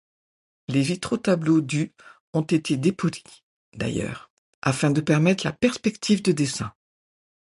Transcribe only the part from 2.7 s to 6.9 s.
dépolis, d’ailleurs, afin de permettre la perspective de dessin.